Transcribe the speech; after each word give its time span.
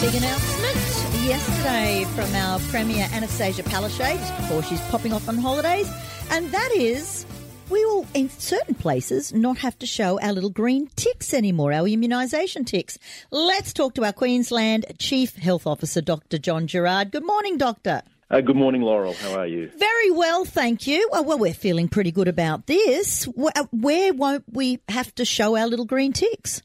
big 0.00 0.14
announcement 0.14 0.76
yesterday 1.26 2.04
from 2.14 2.34
our 2.34 2.58
Premier 2.70 3.06
Anastasia 3.12 3.62
Palaszczuk 3.64 4.16
just 4.18 4.36
before 4.38 4.62
she's 4.62 4.80
popping 4.88 5.12
off 5.12 5.28
on 5.28 5.36
holidays, 5.36 5.90
and 6.30 6.50
that 6.50 6.70
is 6.72 7.26
we 7.68 7.84
will, 7.84 8.06
in 8.14 8.30
certain 8.30 8.74
places, 8.74 9.34
not 9.34 9.58
have 9.58 9.78
to 9.80 9.86
show 9.86 10.18
our 10.20 10.32
little 10.32 10.48
green 10.48 10.88
ticks 10.96 11.34
anymore, 11.34 11.72
our 11.74 11.84
immunisation 11.84 12.64
ticks. 12.64 12.98
Let's 13.30 13.74
talk 13.74 13.94
to 13.96 14.04
our 14.04 14.14
Queensland 14.14 14.86
Chief 14.98 15.36
Health 15.36 15.66
Officer, 15.66 16.00
Dr. 16.00 16.38
John 16.38 16.66
Gerrard. 16.66 17.10
Good 17.10 17.26
morning, 17.26 17.58
Doctor. 17.58 18.00
Uh, 18.30 18.40
good 18.40 18.56
morning, 18.56 18.80
Laurel. 18.80 19.12
How 19.14 19.40
are 19.40 19.46
you? 19.46 19.70
Very 19.76 20.10
well, 20.10 20.46
thank 20.46 20.86
you. 20.86 21.08
Well, 21.12 21.24
well 21.24 21.38
we're 21.38 21.52
feeling 21.52 21.88
pretty 21.88 22.12
good 22.12 22.28
about 22.28 22.66
this. 22.66 23.24
Where 23.24 24.14
won't 24.14 24.44
we 24.50 24.80
have 24.88 25.14
to 25.16 25.26
show 25.26 25.56
our 25.56 25.66
little 25.66 25.86
green 25.86 26.14
ticks? 26.14 26.62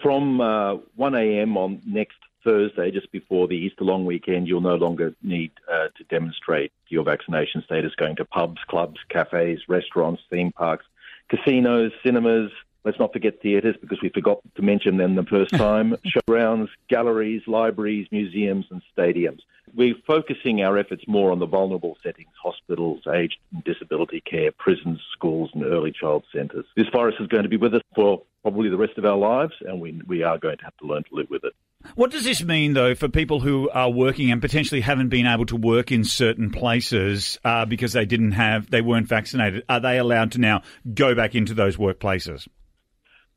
From 0.00 0.40
uh, 0.40 0.76
1 0.96 1.14
a.m. 1.14 1.56
on 1.56 1.80
next 1.86 2.16
Thursday, 2.44 2.90
just 2.90 3.10
before 3.12 3.48
the 3.48 3.56
Easter 3.56 3.84
long 3.84 4.04
weekend, 4.04 4.48
you'll 4.48 4.60
no 4.60 4.74
longer 4.74 5.14
need 5.22 5.52
uh, 5.70 5.88
to 5.96 6.04
demonstrate 6.04 6.72
your 6.88 7.04
vaccination 7.04 7.62
status 7.64 7.94
going 7.96 8.16
to 8.16 8.24
pubs, 8.24 8.60
clubs, 8.68 9.00
cafes, 9.08 9.60
restaurants, 9.68 10.22
theme 10.30 10.52
parks, 10.52 10.84
casinos, 11.28 11.92
cinemas. 12.02 12.50
Let's 12.84 12.98
not 12.98 13.12
forget 13.12 13.40
theatres 13.40 13.76
because 13.80 13.98
we 14.02 14.08
forgot 14.08 14.40
to 14.56 14.62
mention 14.62 14.96
them 14.96 15.14
the 15.14 15.22
first 15.22 15.52
time. 15.52 15.96
Showgrounds, 16.06 16.68
galleries, 16.88 17.42
libraries, 17.46 18.08
museums, 18.10 18.66
and 18.70 18.82
stadiums. 18.96 19.40
We're 19.74 19.94
focusing 20.06 20.62
our 20.62 20.76
efforts 20.76 21.04
more 21.06 21.30
on 21.30 21.38
the 21.38 21.46
vulnerable 21.46 21.96
settings 22.02 22.32
hospitals, 22.42 23.02
aged 23.12 23.38
and 23.52 23.62
disability 23.64 24.20
care, 24.20 24.50
prisons, 24.52 25.00
schools, 25.12 25.50
and 25.54 25.64
early 25.64 25.92
child 25.92 26.24
centres. 26.34 26.66
This 26.76 26.88
virus 26.92 27.14
is 27.20 27.28
going 27.28 27.44
to 27.44 27.48
be 27.48 27.56
with 27.56 27.74
us 27.74 27.82
for 27.94 28.22
probably 28.42 28.68
the 28.68 28.76
rest 28.76 28.98
of 28.98 29.04
our 29.04 29.16
lives, 29.16 29.54
and 29.60 29.80
we, 29.80 30.00
we 30.06 30.22
are 30.24 30.36
going 30.36 30.58
to 30.58 30.64
have 30.64 30.76
to 30.78 30.86
learn 30.86 31.04
to 31.04 31.14
live 31.14 31.30
with 31.30 31.44
it. 31.44 31.52
What 31.94 32.10
does 32.10 32.24
this 32.24 32.42
mean, 32.42 32.74
though, 32.74 32.94
for 32.94 33.08
people 33.08 33.40
who 33.40 33.70
are 33.70 33.90
working 33.90 34.30
and 34.30 34.40
potentially 34.40 34.80
haven't 34.80 35.08
been 35.08 35.26
able 35.26 35.46
to 35.46 35.56
work 35.56 35.92
in 35.92 36.04
certain 36.04 36.50
places 36.50 37.38
uh, 37.44 37.64
because 37.64 37.92
they 37.92 38.04
didn't 38.04 38.32
have, 38.32 38.70
they 38.70 38.80
weren't 38.80 39.08
vaccinated? 39.08 39.64
Are 39.68 39.80
they 39.80 39.98
allowed 39.98 40.32
to 40.32 40.38
now 40.38 40.62
go 40.94 41.14
back 41.14 41.34
into 41.34 41.54
those 41.54 41.76
workplaces? 41.76 42.48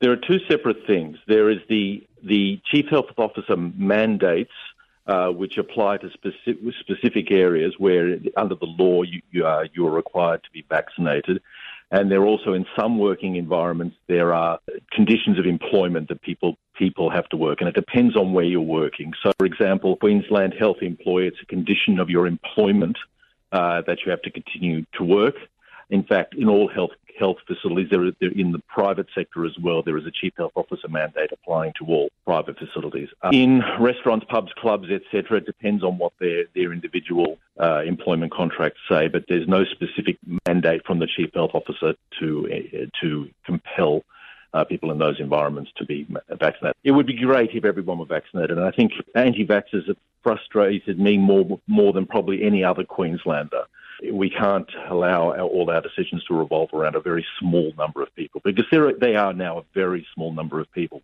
There 0.02 0.12
are 0.12 0.18
two 0.18 0.40
separate 0.50 0.86
things. 0.86 1.18
There 1.28 1.50
is 1.50 1.60
the 1.70 2.06
the 2.24 2.60
chief 2.66 2.88
health 2.90 3.06
officer 3.18 3.56
mandates, 3.56 4.52
uh, 5.08 5.30
which 5.30 5.58
apply 5.58 5.98
to 5.98 6.10
specific, 6.12 6.58
specific 6.80 7.32
areas 7.32 7.76
where, 7.78 8.18
under 8.36 8.56
the 8.56 8.66
law, 8.66 9.04
you, 9.04 9.22
you 9.32 9.46
are 9.46 9.68
you 9.74 9.88
are 9.88 9.92
required 9.92 10.44
to 10.44 10.52
be 10.52 10.66
vaccinated. 10.70 11.42
And 11.92 12.12
there 12.12 12.22
are 12.22 12.26
also 12.26 12.54
in 12.54 12.66
some 12.78 12.98
working 12.98 13.36
environments 13.36 13.96
there 14.08 14.34
are 14.34 14.60
conditions 14.92 15.38
of 15.38 15.46
employment 15.46 16.10
that 16.10 16.22
people 16.22 16.58
people 16.76 17.10
have 17.10 17.30
to 17.30 17.38
work, 17.38 17.62
and 17.62 17.70
it 17.70 17.76
depends 17.76 18.18
on 18.18 18.34
where 18.34 18.44
you're 18.44 18.62
working. 18.62 19.14
So, 19.24 19.32
for 19.38 19.46
example, 19.46 19.96
Queensland 19.96 20.56
Health 20.58 20.78
employee, 20.82 21.28
it's 21.28 21.38
a 21.42 21.46
condition 21.46 22.00
of 22.00 22.10
your 22.10 22.28
employment 22.28 22.98
uh, 23.52 23.82
that 23.88 24.00
you 24.04 24.12
have 24.12 24.22
to 24.24 24.32
continue 24.32 24.86
to 24.98 25.04
work. 25.04 25.36
In 25.90 26.04
fact, 26.04 26.34
in 26.34 26.50
all 26.50 26.68
health 26.68 26.92
health 27.18 27.38
facilities, 27.48 27.90
there, 27.90 28.12
there, 28.20 28.32
in 28.32 28.52
the 28.52 28.60
private 28.68 29.08
sector 29.16 29.46
as 29.46 29.58
well, 29.62 29.82
there 29.82 29.98
is 29.98 30.06
a 30.06 30.12
chief 30.12 30.34
health 30.38 30.54
officer 30.56 30.88
mandate 30.88 31.32
applying 31.32 31.74
to 31.80 31.86
all 31.86 32.10
private 32.26 32.58
facilities. 32.58 33.10
Uh, 33.24 33.30
in 33.34 33.62
restaurants, 33.80 34.26
pubs, 34.30 34.52
clubs, 34.58 34.90
etc., 34.90 35.38
it 35.38 35.46
depends 35.46 35.84
on 35.84 35.98
what 35.98 36.14
their 36.20 36.46
their 36.54 36.74
individual 36.74 37.38
uh, 37.60 37.82
employment 37.86 38.32
contracts 38.32 38.80
say, 38.90 39.08
but 39.08 39.26
there's 39.28 39.48
no 39.48 39.64
specific 39.66 40.18
mandate 40.48 40.86
from 40.86 41.00
the 41.00 41.08
chief 41.08 41.34
health 41.34 41.52
officer 41.54 41.94
to 42.20 42.50
uh, 42.52 42.86
to 43.02 43.30
compel 43.46 44.04
uh, 44.56 44.64
people 44.64 44.90
in 44.92 44.98
those 44.98 45.20
environments 45.20 45.70
to 45.76 45.86
be 45.86 46.08
vaccinated. 46.30 46.76
It 46.84 46.92
would 46.92 47.06
be 47.06 47.18
great 47.18 47.52
if 47.54 47.66
everyone 47.66 48.00
were 48.00 48.06
vaccinated, 48.06 48.58
and 48.58 48.66
I 48.66 48.72
think 48.72 48.94
anti-vaxxers 49.14 49.88
have 49.88 49.98
frustrated 50.24 50.98
me 51.00 51.18
more 51.18 51.60
more 51.68 51.94
than 51.94 52.06
probably 52.06 52.44
any 52.44 52.64
other 52.64 52.84
Queenslander. 52.84 53.65
We 54.12 54.30
can't 54.30 54.70
allow 54.90 55.32
our, 55.32 55.42
all 55.42 55.70
our 55.70 55.82
decisions 55.82 56.24
to 56.26 56.34
revolve 56.34 56.70
around 56.74 56.96
a 56.96 57.00
very 57.00 57.26
small 57.40 57.74
number 57.78 58.02
of 58.02 58.14
people 58.16 58.42
because 58.44 58.66
they 59.00 59.16
are 59.16 59.34
now 59.34 59.60
a 59.60 59.64
very 59.74 60.06
small 60.14 60.34
number 60.34 60.60
of 60.60 60.72
people 60.72 61.02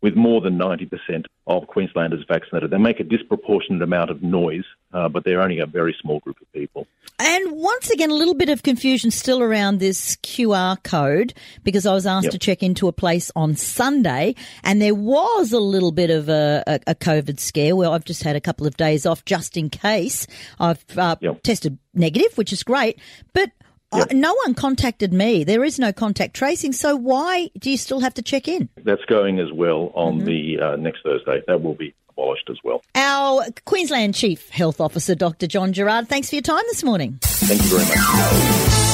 with 0.00 0.14
more 0.14 0.40
than 0.40 0.58
90% 0.58 1.24
of 1.46 1.66
Queenslanders 1.66 2.24
vaccinated. 2.28 2.70
They 2.70 2.78
make 2.78 3.00
a 3.00 3.04
disproportionate 3.04 3.82
amount 3.82 4.10
of 4.10 4.22
noise, 4.22 4.64
uh, 4.92 5.08
but 5.08 5.24
they're 5.24 5.40
only 5.40 5.58
a 5.58 5.66
very 5.66 5.96
small 6.00 6.20
group 6.20 6.40
of 6.40 6.52
people. 6.52 6.86
And 7.18 7.52
once 7.52 7.90
again, 7.90 8.10
a 8.10 8.14
little 8.14 8.34
bit 8.34 8.48
of 8.48 8.62
confusion 8.62 9.10
still 9.10 9.42
around 9.42 9.78
this 9.78 10.16
QR 10.16 10.82
code 10.82 11.32
because 11.62 11.86
I 11.86 11.94
was 11.94 12.06
asked 12.06 12.24
yep. 12.24 12.32
to 12.32 12.38
check 12.38 12.62
into 12.62 12.88
a 12.88 12.92
place 12.92 13.30
on 13.36 13.56
Sunday 13.56 14.34
and 14.62 14.82
there 14.82 14.94
was 14.94 15.52
a 15.52 15.60
little 15.60 15.92
bit 15.92 16.10
of 16.10 16.28
a, 16.28 16.64
a, 16.66 16.80
a 16.88 16.94
COVID 16.94 17.38
scare 17.38 17.76
where 17.76 17.90
I've 17.90 18.04
just 18.04 18.22
had 18.22 18.36
a 18.36 18.40
couple 18.40 18.66
of 18.66 18.76
days 18.76 19.06
off 19.06 19.24
just 19.24 19.56
in 19.56 19.70
case. 19.70 20.26
I've 20.58 20.84
uh, 20.96 21.16
yep. 21.20 21.42
tested 21.42 21.78
negative, 21.94 22.36
which 22.36 22.52
is 22.52 22.62
great, 22.62 22.98
but 23.32 23.50
Yep. 23.94 24.10
Uh, 24.10 24.14
no 24.14 24.34
one 24.44 24.54
contacted 24.54 25.12
me. 25.12 25.44
There 25.44 25.64
is 25.64 25.78
no 25.78 25.92
contact 25.92 26.34
tracing. 26.34 26.72
So 26.72 26.96
why 26.96 27.50
do 27.58 27.70
you 27.70 27.76
still 27.76 28.00
have 28.00 28.14
to 28.14 28.22
check 28.22 28.48
in? 28.48 28.68
That's 28.82 29.04
going 29.04 29.38
as 29.40 29.52
well 29.52 29.92
on 29.94 30.18
mm-hmm. 30.18 30.26
the 30.26 30.60
uh, 30.60 30.76
next 30.76 31.02
Thursday. 31.02 31.42
That 31.46 31.62
will 31.62 31.74
be 31.74 31.94
abolished 32.10 32.48
as 32.50 32.58
well. 32.64 32.82
Our 32.94 33.44
Queensland 33.64 34.14
Chief 34.14 34.48
Health 34.50 34.80
Officer, 34.80 35.14
Dr. 35.14 35.46
John 35.46 35.72
Gerrard, 35.72 36.08
thanks 36.08 36.30
for 36.30 36.36
your 36.36 36.42
time 36.42 36.62
this 36.68 36.84
morning. 36.84 37.18
Thank 37.20 37.62
you 37.62 37.78
very 37.78 37.84
much. 37.84 38.84